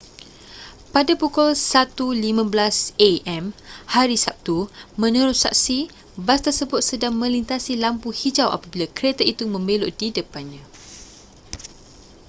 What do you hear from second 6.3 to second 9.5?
tersebut sedang melintasi lampu hijau apabila kereta itu